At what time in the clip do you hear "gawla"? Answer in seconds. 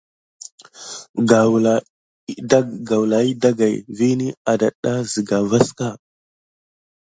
1.29-1.73